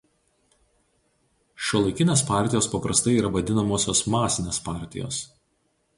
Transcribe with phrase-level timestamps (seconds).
[1.67, 5.25] Šiuolaikinės partijos paprastai yra vadinamosios masinės partijos.